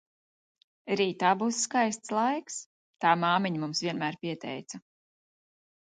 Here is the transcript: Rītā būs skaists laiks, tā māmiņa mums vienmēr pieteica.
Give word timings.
Rītā 1.01 1.33
būs 1.41 1.59
skaists 1.67 2.15
laiks, 2.19 2.57
tā 3.05 3.15
māmiņa 3.27 3.65
mums 3.67 3.87
vienmēr 3.89 4.21
pieteica. 4.25 4.85